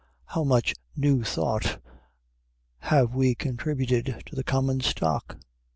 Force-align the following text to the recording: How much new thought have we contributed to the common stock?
How 0.25 0.43
much 0.43 0.73
new 0.95 1.23
thought 1.23 1.79
have 2.79 3.13
we 3.13 3.35
contributed 3.35 4.23
to 4.25 4.35
the 4.35 4.43
common 4.43 4.79
stock? 4.79 5.37